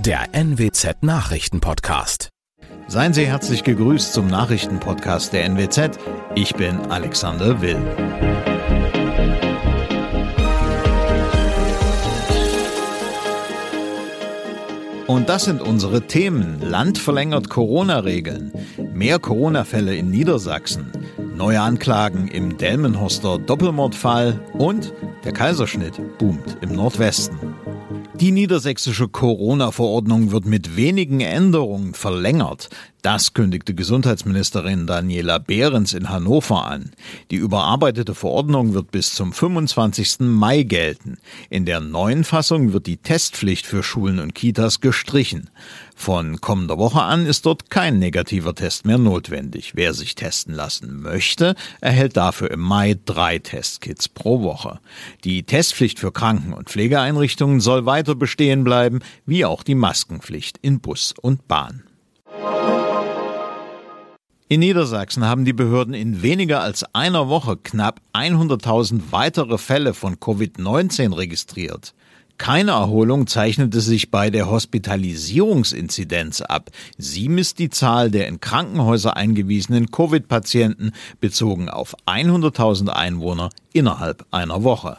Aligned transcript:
der 0.00 0.32
NWZ 0.32 1.02
Nachrichtenpodcast. 1.02 2.28
Seien 2.86 3.12
Sie 3.12 3.26
herzlich 3.26 3.64
gegrüßt 3.64 4.12
zum 4.12 4.28
Nachrichtenpodcast 4.28 5.32
der 5.32 5.44
NWZ. 5.44 5.98
Ich 6.36 6.54
bin 6.54 6.78
Alexander 6.88 7.60
Will. 7.60 7.82
Und 15.08 15.28
das 15.28 15.46
sind 15.46 15.62
unsere 15.62 16.06
Themen. 16.06 16.60
Land 16.60 16.98
verlängert 16.98 17.50
Corona-Regeln, 17.50 18.52
mehr 18.92 19.18
Corona-Fälle 19.18 19.96
in 19.96 20.10
Niedersachsen, 20.10 20.92
neue 21.34 21.60
Anklagen 21.60 22.28
im 22.28 22.56
Delmenhorster 22.56 23.38
Doppelmordfall 23.38 24.40
und 24.52 24.92
der 25.24 25.32
Kaiserschnitt 25.32 26.00
boomt 26.18 26.58
im 26.60 26.72
Nordwesten. 26.72 27.47
Die 28.20 28.32
niedersächsische 28.32 29.06
Corona-Verordnung 29.06 30.32
wird 30.32 30.44
mit 30.44 30.76
wenigen 30.76 31.20
Änderungen 31.20 31.94
verlängert. 31.94 32.68
Das 33.02 33.32
kündigte 33.32 33.74
Gesundheitsministerin 33.74 34.88
Daniela 34.88 35.38
Behrens 35.38 35.92
in 35.92 36.08
Hannover 36.08 36.66
an. 36.66 36.90
Die 37.30 37.36
überarbeitete 37.36 38.12
Verordnung 38.12 38.74
wird 38.74 38.90
bis 38.90 39.14
zum 39.14 39.32
25. 39.32 40.20
Mai 40.20 40.64
gelten. 40.64 41.18
In 41.48 41.64
der 41.64 41.78
neuen 41.78 42.24
Fassung 42.24 42.72
wird 42.72 42.88
die 42.88 42.96
Testpflicht 42.96 43.66
für 43.66 43.84
Schulen 43.84 44.18
und 44.18 44.34
Kitas 44.34 44.80
gestrichen. 44.80 45.48
Von 45.94 46.40
kommender 46.40 46.76
Woche 46.76 47.00
an 47.02 47.26
ist 47.26 47.46
dort 47.46 47.70
kein 47.70 48.00
negativer 48.00 48.56
Test 48.56 48.84
mehr 48.84 48.98
notwendig. 48.98 49.76
Wer 49.76 49.94
sich 49.94 50.16
testen 50.16 50.52
lassen 50.52 51.00
möchte, 51.00 51.54
erhält 51.80 52.16
dafür 52.16 52.50
im 52.50 52.60
Mai 52.60 52.96
drei 53.04 53.38
Testkits 53.38 54.08
pro 54.08 54.42
Woche. 54.42 54.80
Die 55.22 55.44
Testpflicht 55.44 56.00
für 56.00 56.10
Kranken- 56.10 56.52
und 56.52 56.68
Pflegeeinrichtungen 56.68 57.60
soll 57.60 57.86
weiter 57.86 58.16
bestehen 58.16 58.64
bleiben, 58.64 59.00
wie 59.24 59.44
auch 59.44 59.62
die 59.62 59.76
Maskenpflicht 59.76 60.58
in 60.62 60.80
Bus 60.80 61.14
und 61.20 61.46
Bahn. 61.46 61.84
In 64.50 64.60
Niedersachsen 64.60 65.26
haben 65.26 65.44
die 65.44 65.52
Behörden 65.52 65.92
in 65.92 66.22
weniger 66.22 66.62
als 66.62 66.94
einer 66.94 67.28
Woche 67.28 67.58
knapp 67.58 68.00
100.000 68.14 69.02
weitere 69.10 69.58
Fälle 69.58 69.92
von 69.92 70.16
Covid-19 70.16 71.14
registriert. 71.14 71.92
Keine 72.38 72.70
Erholung 72.70 73.26
zeichnete 73.26 73.82
sich 73.82 74.10
bei 74.10 74.30
der 74.30 74.50
Hospitalisierungsinzidenz 74.50 76.40
ab. 76.40 76.70
Sie 76.96 77.28
misst 77.28 77.58
die 77.58 77.68
Zahl 77.68 78.10
der 78.10 78.26
in 78.26 78.40
Krankenhäuser 78.40 79.18
eingewiesenen 79.18 79.90
Covid-Patienten 79.90 80.92
bezogen 81.20 81.68
auf 81.68 81.94
100.000 82.06 82.88
Einwohner 82.88 83.50
innerhalb 83.74 84.24
einer 84.30 84.64
Woche. 84.64 84.96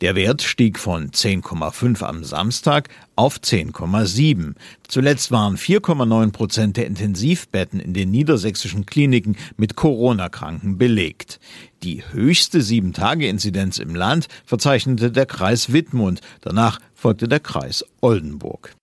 Der 0.00 0.14
Wert 0.14 0.42
stieg 0.42 0.78
von 0.78 1.10
10,5 1.10 2.02
am 2.02 2.24
Samstag 2.24 2.88
auf 3.16 3.38
10,7. 3.38 4.54
Zuletzt 4.88 5.30
waren 5.30 5.56
4,9 5.56 6.32
Prozent 6.32 6.76
der 6.76 6.86
Intensivbetten 6.86 7.80
in 7.80 7.94
den 7.94 8.10
niedersächsischen 8.10 8.86
Kliniken 8.86 9.36
mit 9.56 9.76
Corona-Kranken 9.76 10.78
belegt. 10.78 11.40
Die 11.82 12.02
höchste 12.10 12.62
Sieben-Tage-Inzidenz 12.62 13.78
im 13.78 13.94
Land 13.94 14.28
verzeichnete 14.44 15.10
der 15.10 15.26
Kreis 15.26 15.72
Wittmund. 15.72 16.20
Danach 16.40 16.80
folgte 16.94 17.28
der 17.28 17.40
Kreis 17.40 17.84
Oldenburg. 18.00 18.74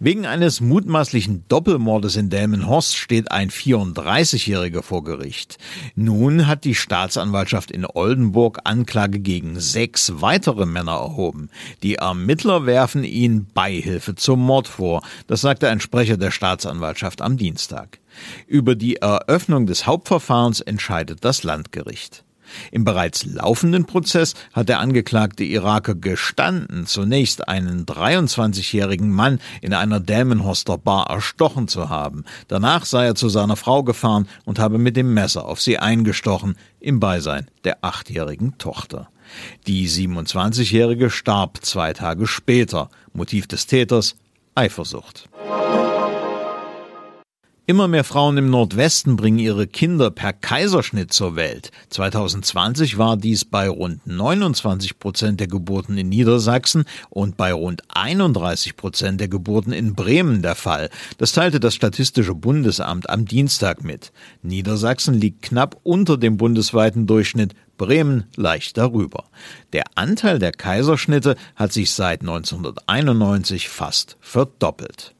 Wegen 0.00 0.26
eines 0.26 0.60
mutmaßlichen 0.60 1.44
Doppelmordes 1.48 2.14
in 2.14 2.30
Delmenhorst 2.30 2.96
steht 2.96 3.32
ein 3.32 3.50
34-Jähriger 3.50 4.82
vor 4.82 5.02
Gericht. 5.02 5.58
Nun 5.96 6.46
hat 6.46 6.62
die 6.62 6.76
Staatsanwaltschaft 6.76 7.72
in 7.72 7.84
Oldenburg 7.84 8.60
Anklage 8.62 9.18
gegen 9.18 9.58
sechs 9.58 10.12
weitere 10.20 10.66
Männer 10.66 10.92
erhoben. 10.92 11.50
Die 11.82 11.96
Ermittler 11.96 12.64
werfen 12.64 13.02
ihnen 13.02 13.48
Beihilfe 13.52 14.14
zum 14.14 14.38
Mord 14.38 14.68
vor. 14.68 15.02
Das 15.26 15.40
sagte 15.40 15.68
ein 15.68 15.80
Sprecher 15.80 16.16
der 16.16 16.30
Staatsanwaltschaft 16.30 17.20
am 17.20 17.36
Dienstag. 17.36 17.98
Über 18.46 18.76
die 18.76 18.96
Eröffnung 18.96 19.66
des 19.66 19.86
Hauptverfahrens 19.86 20.60
entscheidet 20.60 21.24
das 21.24 21.42
Landgericht. 21.42 22.24
Im 22.70 22.84
bereits 22.84 23.24
laufenden 23.24 23.84
Prozess 23.84 24.34
hat 24.52 24.68
der 24.68 24.80
angeklagte 24.80 25.44
Iraker 25.44 25.94
gestanden, 25.94 26.86
zunächst 26.86 27.48
einen 27.48 27.86
23-jährigen 27.86 29.10
Mann 29.10 29.40
in 29.60 29.74
einer 29.74 30.00
Delmenhorster 30.00 30.78
Bar 30.78 31.10
erstochen 31.10 31.68
zu 31.68 31.88
haben. 31.88 32.24
Danach 32.48 32.84
sei 32.84 33.06
er 33.06 33.14
zu 33.14 33.28
seiner 33.28 33.56
Frau 33.56 33.82
gefahren 33.82 34.28
und 34.44 34.58
habe 34.58 34.78
mit 34.78 34.96
dem 34.96 35.14
Messer 35.14 35.46
auf 35.46 35.60
sie 35.60 35.78
eingestochen, 35.78 36.56
im 36.80 37.00
Beisein 37.00 37.48
der 37.64 37.78
achtjährigen 37.82 38.56
Tochter. 38.58 39.08
Die 39.66 39.88
27-jährige 39.88 41.10
starb 41.10 41.58
zwei 41.62 41.92
Tage 41.92 42.26
später. 42.26 42.88
Motiv 43.12 43.46
des 43.46 43.66
Täters 43.66 44.16
Eifersucht. 44.54 45.28
Immer 47.70 47.86
mehr 47.86 48.02
Frauen 48.02 48.38
im 48.38 48.48
Nordwesten 48.48 49.16
bringen 49.16 49.38
ihre 49.38 49.66
Kinder 49.66 50.10
per 50.10 50.32
Kaiserschnitt 50.32 51.12
zur 51.12 51.36
Welt. 51.36 51.70
2020 51.90 52.96
war 52.96 53.18
dies 53.18 53.44
bei 53.44 53.68
rund 53.68 54.06
29 54.06 54.98
Prozent 54.98 55.38
der 55.38 55.48
Geburten 55.48 55.98
in 55.98 56.08
Niedersachsen 56.08 56.86
und 57.10 57.36
bei 57.36 57.52
rund 57.52 57.82
31 57.88 58.74
Prozent 58.74 59.20
der 59.20 59.28
Geburten 59.28 59.74
in 59.74 59.94
Bremen 59.94 60.40
der 60.40 60.54
Fall. 60.54 60.88
Das 61.18 61.32
teilte 61.32 61.60
das 61.60 61.74
Statistische 61.74 62.34
Bundesamt 62.34 63.10
am 63.10 63.26
Dienstag 63.26 63.84
mit. 63.84 64.12
Niedersachsen 64.40 65.12
liegt 65.12 65.42
knapp 65.42 65.78
unter 65.82 66.16
dem 66.16 66.38
bundesweiten 66.38 67.06
Durchschnitt, 67.06 67.52
Bremen 67.76 68.24
leicht 68.34 68.78
darüber. 68.78 69.24
Der 69.74 69.84
Anteil 69.94 70.38
der 70.38 70.52
Kaiserschnitte 70.52 71.36
hat 71.54 71.74
sich 71.74 71.90
seit 71.90 72.22
1991 72.22 73.68
fast 73.68 74.16
verdoppelt. 74.22 75.14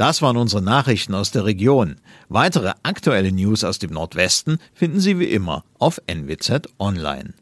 Das 0.00 0.22
waren 0.22 0.38
unsere 0.38 0.62
Nachrichten 0.62 1.14
aus 1.14 1.30
der 1.30 1.44
Region. 1.44 1.96
Weitere 2.30 2.72
aktuelle 2.84 3.32
News 3.32 3.64
aus 3.64 3.78
dem 3.78 3.90
Nordwesten 3.92 4.56
finden 4.72 4.98
Sie 4.98 5.18
wie 5.18 5.26
immer 5.26 5.62
auf 5.78 6.00
NWZ 6.06 6.70
Online. 6.78 7.34